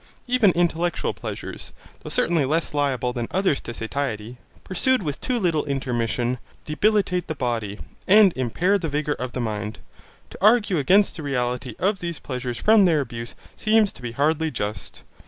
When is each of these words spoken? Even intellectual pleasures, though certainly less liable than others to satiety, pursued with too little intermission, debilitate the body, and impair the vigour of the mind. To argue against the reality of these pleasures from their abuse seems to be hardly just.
Even 0.25 0.49
intellectual 0.53 1.13
pleasures, 1.13 1.71
though 1.99 2.09
certainly 2.09 2.43
less 2.43 2.73
liable 2.73 3.13
than 3.13 3.27
others 3.29 3.61
to 3.61 3.71
satiety, 3.71 4.37
pursued 4.63 5.03
with 5.03 5.21
too 5.21 5.37
little 5.37 5.63
intermission, 5.65 6.39
debilitate 6.65 7.27
the 7.27 7.35
body, 7.35 7.77
and 8.07 8.33
impair 8.35 8.79
the 8.79 8.89
vigour 8.89 9.13
of 9.13 9.33
the 9.33 9.39
mind. 9.39 9.77
To 10.31 10.39
argue 10.43 10.79
against 10.79 11.17
the 11.17 11.21
reality 11.21 11.75
of 11.77 11.99
these 11.99 12.17
pleasures 12.17 12.57
from 12.57 12.85
their 12.85 12.99
abuse 13.01 13.35
seems 13.55 13.91
to 13.91 14.01
be 14.01 14.13
hardly 14.13 14.49
just. 14.49 15.03